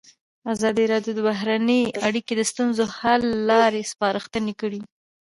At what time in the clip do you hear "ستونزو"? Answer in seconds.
2.51-2.83